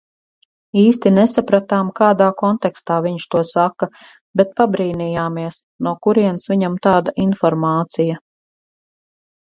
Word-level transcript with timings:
Īsti 0.83 1.09
nesapratām, 1.17 1.91
kādā 1.99 2.29
kontekstā 2.39 2.97
viņš 3.07 3.27
to 3.35 3.43
saka, 3.49 3.89
bet 4.41 4.57
pabrīnījāmies, 4.63 5.61
no 5.89 5.95
kurienes 6.07 6.51
viņam 6.55 6.83
tāda 6.89 7.15
informācija. 7.27 8.21